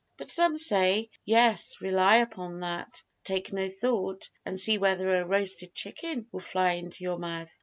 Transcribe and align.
But 0.17 0.31
some 0.31 0.57
say: 0.57 1.11
"Yes, 1.25 1.75
rely 1.79 2.15
upon 2.15 2.61
that, 2.61 3.03
take 3.23 3.53
no 3.53 3.69
thought, 3.69 4.31
and 4.43 4.59
see 4.59 4.79
whether 4.79 5.09
a 5.11 5.23
roasted 5.23 5.75
chicken 5.75 6.25
will 6.31 6.39
fly 6.39 6.71
into 6.71 7.03
your 7.03 7.19
mouth!" 7.19 7.55